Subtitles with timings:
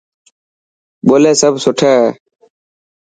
[1.05, 2.07] ٻولي سڀ سٺي هي.